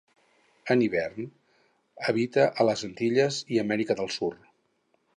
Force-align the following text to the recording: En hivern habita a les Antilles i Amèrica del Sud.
En 0.75 0.81
hivern 0.85 1.27
habita 2.09 2.49
a 2.65 2.69
les 2.71 2.85
Antilles 2.91 3.41
i 3.57 3.63
Amèrica 3.67 4.01
del 4.01 4.15
Sud. 4.21 4.45